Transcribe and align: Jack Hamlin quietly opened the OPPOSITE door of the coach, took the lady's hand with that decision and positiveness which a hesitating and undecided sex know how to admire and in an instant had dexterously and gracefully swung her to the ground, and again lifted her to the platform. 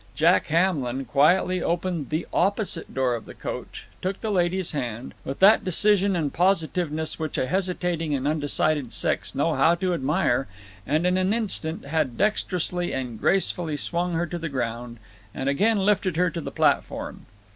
Jack 0.15 0.47
Hamlin 0.47 1.05
quietly 1.05 1.61
opened 1.61 2.09
the 2.09 2.25
OPPOSITE 2.33 2.91
door 2.91 3.13
of 3.13 3.25
the 3.25 3.35
coach, 3.35 3.85
took 4.01 4.19
the 4.19 4.31
lady's 4.31 4.71
hand 4.71 5.13
with 5.23 5.37
that 5.37 5.63
decision 5.63 6.15
and 6.15 6.33
positiveness 6.33 7.19
which 7.19 7.37
a 7.37 7.45
hesitating 7.45 8.15
and 8.15 8.27
undecided 8.27 8.93
sex 8.93 9.35
know 9.35 9.53
how 9.53 9.75
to 9.75 9.93
admire 9.93 10.47
and 10.87 11.05
in 11.05 11.17
an 11.19 11.35
instant 11.35 11.85
had 11.85 12.17
dexterously 12.17 12.93
and 12.95 13.21
gracefully 13.21 13.77
swung 13.77 14.13
her 14.13 14.25
to 14.25 14.39
the 14.39 14.49
ground, 14.49 14.97
and 15.35 15.47
again 15.47 15.77
lifted 15.77 16.17
her 16.17 16.31
to 16.31 16.41
the 16.41 16.49
platform. 16.49 17.27